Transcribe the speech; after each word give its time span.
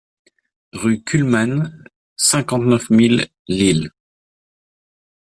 Rue 0.73 1.03
Kuhlmann, 1.03 1.83
cinquante-neuf 2.17 2.89
mille 2.89 3.27
Lille 3.47 3.91